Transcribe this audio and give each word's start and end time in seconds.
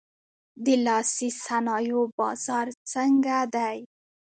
د 0.63 0.65
لاسي 0.85 1.29
صنایعو 1.45 2.03
بازار 2.17 2.67
څنګه 2.93 3.37
دی؟ 3.55 3.77